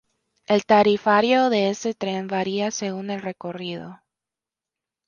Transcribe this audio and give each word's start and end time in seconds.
El 0.47 0.65
tarifario 0.65 1.51
de 1.51 1.69
este 1.69 1.93
tren 1.93 2.25
varía 2.27 2.71
según 2.71 3.11
el 3.11 3.21
recorrido. 3.21 4.01